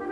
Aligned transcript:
あ! 0.00 0.11